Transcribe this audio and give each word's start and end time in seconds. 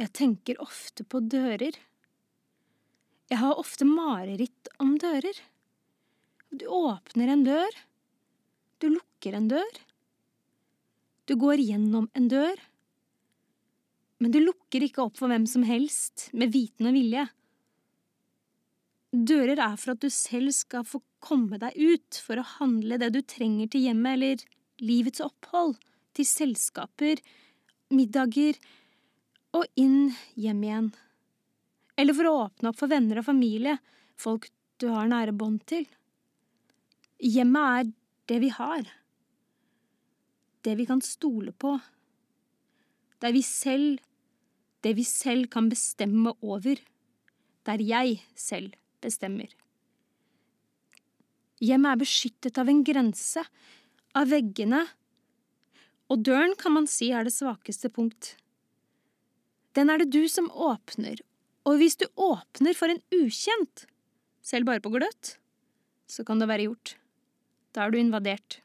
Jeg 0.00 0.12
tenker 0.16 0.60
ofte 0.64 1.04
på 1.04 1.20
dører. 1.20 1.76
Jeg 3.28 3.38
har 3.42 3.58
ofte 3.60 3.84
mareritt 3.84 4.70
om 4.80 4.94
dører. 5.00 5.36
Du 6.48 6.64
åpner 6.72 7.34
en 7.34 7.44
dør. 7.44 7.76
Du 8.80 8.88
lukker 8.94 9.36
en 9.36 9.50
dør. 9.50 9.80
Du 11.28 11.36
går 11.38 11.60
gjennom 11.62 12.08
en 12.16 12.30
dør. 12.32 12.62
Men 14.24 14.32
du 14.32 14.40
lukker 14.40 14.86
ikke 14.88 15.04
opp 15.04 15.20
for 15.20 15.32
hvem 15.32 15.44
som 15.48 15.66
helst, 15.68 16.30
med 16.32 16.52
viten 16.56 16.88
og 16.88 16.96
vilje. 16.96 17.26
Dører 19.12 19.60
er 19.60 19.76
for 19.76 19.92
at 19.94 20.02
du 20.02 20.08
selv 20.12 20.54
skal 20.56 20.88
få 20.88 21.02
komme 21.20 21.60
deg 21.60 21.76
ut 21.76 22.18
for 22.24 22.40
å 22.40 22.48
handle 22.56 22.96
det 23.00 23.12
du 23.12 23.20
trenger 23.20 23.68
til 23.68 23.88
hjemmet 23.88 24.16
eller 24.16 24.44
livets 24.80 25.20
opphold, 25.24 25.76
til 26.16 26.26
selskaper, 26.26 27.20
middager 27.92 28.56
og 29.56 29.66
inn 29.80 30.12
hjem 30.38 30.62
igjen. 30.64 30.90
Eller 31.98 32.16
for 32.16 32.28
å 32.28 32.36
åpne 32.46 32.70
opp 32.70 32.78
for 32.80 32.90
venner 32.90 33.20
og 33.20 33.26
familie, 33.26 33.78
folk 34.20 34.48
du 34.80 34.88
har 34.92 35.10
nære 35.10 35.34
bånd 35.36 35.64
til. 35.68 35.86
Hjemmet 37.20 37.80
er 37.80 37.90
det 38.30 38.38
vi 38.40 38.52
har. 38.54 38.86
Det 40.64 40.76
vi 40.78 40.86
kan 40.88 41.02
stole 41.04 41.52
på. 41.52 41.78
Der 43.20 43.34
vi 43.36 43.42
selv 43.44 44.00
Det 44.80 44.94
vi 44.96 45.04
selv 45.04 45.50
kan 45.52 45.66
bestemme 45.68 46.32
over. 46.40 46.78
Der 47.68 47.82
jeg 47.84 48.22
selv 48.32 48.72
bestemmer. 49.04 49.50
Hjemmet 51.60 51.92
er 51.92 52.00
beskyttet 52.00 52.56
av 52.56 52.70
en 52.72 52.80
grense, 52.80 53.42
av 54.16 54.30
veggene, 54.32 54.86
og 56.08 56.24
døren 56.24 56.56
kan 56.56 56.72
man 56.72 56.88
si 56.88 57.10
er 57.12 57.28
det 57.28 57.34
svakeste 57.34 57.90
punkt. 57.92 58.38
Den 59.80 59.88
er 59.88 60.02
det 60.02 60.10
du 60.12 60.26
som 60.28 60.50
åpner, 60.52 61.22
og 61.64 61.78
hvis 61.80 61.96
du 61.96 62.04
åpner 62.20 62.76
for 62.76 62.92
en 62.92 63.00
ukjent, 63.16 63.86
selv 64.44 64.68
bare 64.68 64.82
på 64.84 64.92
gløtt, 64.92 65.38
så 66.04 66.24
kan 66.26 66.40
det 66.42 66.50
være 66.50 66.66
gjort. 66.66 66.98
Da 67.72 67.86
er 67.86 67.94
du 67.94 67.96
invadert. 67.96 68.58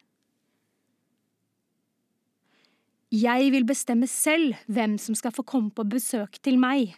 Jeg 3.16 3.52
vil 3.54 3.64
bestemme 3.64 4.10
selv 4.12 4.58
hvem 4.68 4.98
som 5.00 5.16
skal 5.16 5.32
få 5.32 5.46
komme 5.48 5.72
på 5.72 5.86
besøk 5.88 6.36
til 6.44 6.60
meg. 6.60 6.98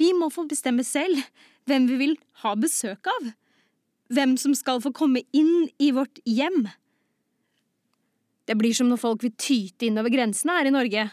Vi 0.00 0.14
må 0.16 0.30
få 0.32 0.46
bestemme 0.48 0.86
selv 0.86 1.20
hvem 1.68 1.90
vi 1.90 2.00
vil 2.00 2.16
ha 2.40 2.54
besøk 2.56 3.10
av. 3.10 3.30
Hvem 4.16 4.36
som 4.40 4.54
skal 4.56 4.80
få 4.80 4.94
komme 4.96 5.26
inn 5.36 5.68
i 5.82 5.90
vårt 5.92 6.22
hjem. 6.24 6.70
Det 8.48 8.56
blir 8.56 8.72
som 8.78 8.88
når 8.88 9.02
folk 9.02 9.26
vil 9.26 9.36
tyte 9.36 9.90
innover 9.90 10.14
grensene 10.14 10.56
her 10.56 10.70
i 10.70 10.76
Norge. 10.78 11.08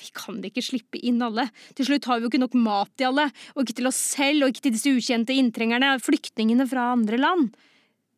Vi 0.00 0.10
kan 0.16 0.40
ikke 0.44 0.64
slippe 0.64 1.00
inn 1.00 1.22
alle. 1.24 1.46
Til 1.76 1.88
slutt 1.88 2.08
har 2.10 2.18
vi 2.18 2.26
jo 2.26 2.32
ikke 2.32 2.42
nok 2.42 2.56
mat 2.58 2.90
til 2.98 3.10
alle, 3.10 3.28
og 3.54 3.62
ikke 3.64 3.78
til 3.80 3.90
oss 3.90 4.00
selv 4.14 4.46
og 4.46 4.52
ikke 4.52 4.66
til 4.66 4.74
disse 4.76 4.92
ukjente 4.92 5.36
inntrengerne, 5.36 5.94
flyktningene 6.02 6.66
fra 6.70 6.90
andre 6.94 7.20
land. 7.20 7.54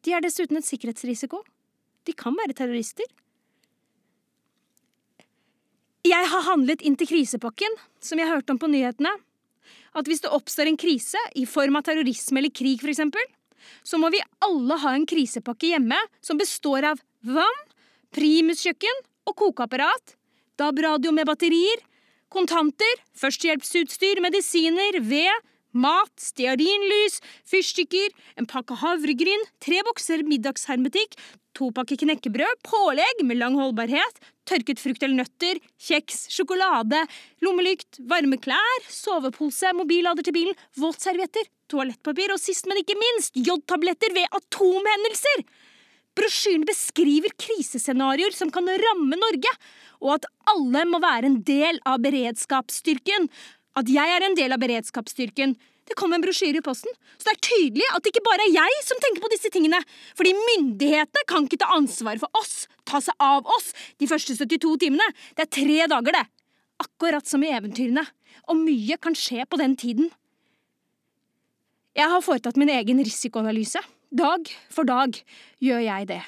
De 0.06 0.14
er 0.14 0.25
dessuten 0.25 0.59
en 0.59 0.67
sikkerhetsrisiko. 0.67 1.42
De 2.06 2.14
kan 2.14 2.37
være 2.39 2.55
terrorister. 2.56 3.06
Jeg 6.06 6.28
har 6.31 6.44
handlet 6.47 6.84
inn 6.87 6.94
til 6.98 7.09
krisepakken, 7.11 7.72
som 7.98 8.20
jeg 8.20 8.31
hørte 8.31 8.55
om 8.55 8.61
på 8.62 8.70
nyhetene. 8.70 9.11
At 9.97 10.06
hvis 10.06 10.22
det 10.22 10.31
oppstår 10.31 10.70
en 10.70 10.78
krise, 10.78 11.19
i 11.34 11.47
form 11.48 11.78
av 11.78 11.87
terrorisme 11.89 12.39
eller 12.39 12.55
krig 12.55 12.84
eksempel, 12.84 13.25
så 13.83 13.98
må 13.98 14.12
vi 14.14 14.22
alle 14.44 14.77
ha 14.83 14.92
en 14.94 15.06
krisepakke 15.09 15.72
hjemme 15.72 15.98
som 16.22 16.39
består 16.39 16.92
av 16.92 17.00
vann, 17.27 17.59
primuskjøkken 18.14 19.03
og 19.27 19.34
kokeapparat, 19.41 20.14
DAB-radio 20.57 21.12
med 21.12 21.29
batterier, 21.29 21.83
kontanter, 22.33 23.03
førstehjelpsutstyr, 23.19 24.23
medisiner, 24.25 25.01
ved, 25.05 25.33
mat, 25.77 26.12
stearinlys, 26.21 27.21
fyrstikker, 27.49 28.15
en 28.41 28.49
pakke 28.49 28.78
havregryn, 28.81 29.44
tre 29.61 29.83
bokser 29.87 30.25
middagshermetikk, 30.27 31.19
to 31.56 31.69
pakker 31.77 32.00
knekkebrød, 32.00 32.62
pålegg 32.65 33.21
med 33.25 33.41
lang 33.41 33.56
holdbarhet, 33.61 34.21
tørket 34.49 34.81
frukt 34.81 35.05
eller 35.05 35.22
nøtter, 35.22 35.61
kjeks, 35.89 36.27
sjokolade, 36.33 37.03
lommelykt, 37.44 38.00
varme 38.09 38.41
klær, 38.41 38.88
sovepose, 38.93 39.73
mobillader 39.77 40.25
til 40.27 40.37
bilen, 40.37 40.59
våtservietter, 40.81 41.49
toalettpapir 41.73 42.33
og 42.33 42.41
sist, 42.41 42.69
men 42.69 42.81
ikke 42.81 42.99
minst, 43.00 43.37
jodtabletter 43.37 44.17
ved 44.17 44.28
atomhendelser! 44.41 45.47
Brosjyren 46.16 46.65
beskriver 46.69 47.32
krisescenarioer 47.37 48.34
som 48.37 48.50
kan 48.53 48.69
ramme 48.69 49.19
Norge, 49.21 49.53
og 50.00 50.16
at 50.16 50.28
alle 50.53 50.84
må 50.88 51.00
være 51.03 51.31
en 51.31 51.41
del 51.44 51.81
av 51.88 52.00
beredskapsstyrken. 52.04 53.28
At 53.77 53.91
jeg 53.93 54.12
er 54.12 54.25
en 54.25 54.37
del 54.38 54.55
av 54.56 54.62
beredskapsstyrken. 54.62 55.56
Det 55.87 55.94
kom 55.99 56.15
en 56.16 56.22
brosjyre 56.25 56.59
i 56.59 56.65
posten, 56.65 56.91
så 57.15 57.28
det 57.28 57.34
er 57.37 57.44
tydelig 57.47 57.84
at 57.94 58.03
det 58.03 58.10
ikke 58.10 58.25
bare 58.26 58.43
er 58.49 58.56
jeg 58.56 58.78
som 58.82 58.99
tenker 59.03 59.22
på 59.22 59.31
disse 59.31 59.50
tingene. 59.55 59.78
Fordi 60.19 60.32
myndighetene 60.34 61.26
kan 61.31 61.47
ikke 61.47 61.60
ta 61.62 61.69
ansvar 61.76 62.19
for 62.22 62.41
oss, 62.41 62.65
ta 62.88 62.99
seg 63.05 63.15
av 63.22 63.47
oss, 63.55 63.71
de 64.00 64.09
første 64.10 64.34
72 64.34 64.72
timene. 64.82 65.06
Det 65.37 65.47
er 65.47 65.53
tre 65.60 65.78
dager, 65.93 66.16
det. 66.19 66.25
Akkurat 66.82 67.28
som 67.28 67.44
i 67.44 67.53
eventyrene. 67.55 68.03
Og 68.50 68.59
mye 68.59 68.99
kan 69.00 69.15
skje 69.16 69.47
på 69.47 69.60
den 69.60 69.76
tiden. 69.78 70.10
Jeg 71.97 72.10
har 72.12 72.25
foretatt 72.25 72.59
min 72.60 72.72
egen 72.72 72.99
risikoanalyse. 73.00 73.81
Dag 74.15 74.47
for 74.71 74.87
dag 74.87 75.17
gjør 75.59 75.81
jeg 75.83 76.06
det. 76.06 76.22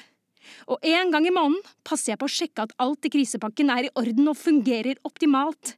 Og 0.67 0.83
en 0.83 1.11
gang 1.13 1.27
i 1.27 1.31
måneden 1.31 1.61
passer 1.87 2.11
jeg 2.11 2.19
på 2.19 2.27
å 2.27 2.33
sjekke 2.33 2.65
at 2.65 2.73
alt 2.81 3.05
i 3.07 3.11
krisepakken 3.13 3.69
er 3.71 3.87
i 3.87 3.91
orden 3.95 4.27
og 4.27 4.35
fungerer 4.37 4.99
optimalt. 5.07 5.77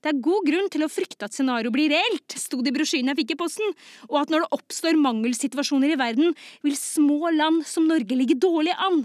Det 0.00 0.12
er 0.12 0.20
god 0.24 0.46
grunn 0.48 0.68
til 0.72 0.84
å 0.84 0.88
frykte 0.88 1.26
at 1.28 1.36
scenarioet 1.36 1.72
blir 1.72 1.92
reelt, 1.92 2.36
sto 2.36 2.60
det 2.60 2.72
i 2.72 2.76
brosjyren 2.76 3.12
jeg 3.12 3.18
fikk 3.18 3.34
i 3.34 3.38
posten, 3.40 3.74
og 4.08 4.16
at 4.22 4.32
når 4.32 4.44
det 4.44 4.56
oppstår 4.56 5.00
mangelsituasjoner 5.00 5.92
i 5.92 5.98
verden, 6.00 6.36
vil 6.64 6.76
små 6.76 7.32
land 7.36 7.66
som 7.68 7.88
Norge 7.88 8.16
ligge 8.16 8.36
dårlig 8.40 8.76
an. 8.80 9.02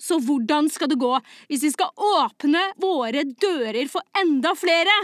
Så 0.00 0.20
hvordan 0.24 0.70
skal 0.72 0.92
det 0.92 1.00
gå 1.00 1.12
hvis 1.48 1.66
vi 1.68 1.72
skal 1.72 1.92
åpne 1.92 2.64
våre 2.80 3.24
dører 3.28 3.88
for 3.92 4.04
enda 4.16 4.54
flere? 4.56 4.96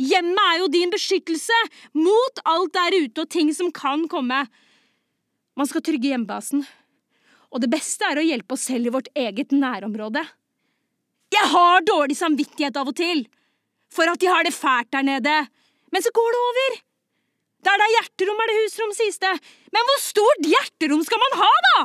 Hjemmet 0.00 0.44
er 0.50 0.60
jo 0.60 0.72
din 0.72 0.92
beskyttelse 0.92 1.64
mot 1.96 2.44
alt 2.44 2.76
der 2.76 3.00
ute 3.04 3.24
og 3.24 3.32
ting 3.32 3.52
som 3.56 3.72
kan 3.72 4.08
komme. 4.12 4.44
Man 5.54 5.68
skal 5.70 5.84
trygge 5.86 6.10
hjemmebasen. 6.10 6.64
Og 7.54 7.62
det 7.62 7.70
beste 7.70 8.06
er 8.08 8.18
å 8.18 8.26
hjelpe 8.26 8.56
oss 8.56 8.66
selv 8.66 8.90
i 8.90 8.94
vårt 8.94 9.10
eget 9.14 9.54
nærområde. 9.54 10.24
Jeg 11.34 11.50
har 11.50 11.86
dårlig 11.86 12.16
samvittighet 12.18 12.76
av 12.78 12.90
og 12.90 12.96
til 12.98 13.24
for 13.94 14.10
at 14.10 14.18
de 14.18 14.30
har 14.30 14.42
det 14.46 14.54
fælt 14.54 14.90
der 14.94 15.06
nede, 15.06 15.34
men 15.94 16.02
så 16.02 16.10
går 16.14 16.34
det 16.34 16.40
over. 16.48 16.78
Der 17.64 17.78
det 17.80 17.86
er 17.86 17.94
hjerterom, 17.94 18.40
er 18.42 18.50
det 18.50 18.56
husrom, 18.58 18.94
sies 18.96 19.20
det. 19.22 19.34
Men 19.72 19.86
hvor 19.88 20.00
stort 20.02 20.48
hjerterom 20.50 21.04
skal 21.06 21.22
man 21.22 21.38
ha, 21.40 21.52
da? 21.68 21.76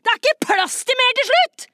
Det 0.00 0.12
er 0.12 0.22
ikke 0.22 0.46
plass 0.48 0.80
til 0.88 0.98
mer 0.98 1.12
til 1.18 1.28
slutt! 1.28 1.66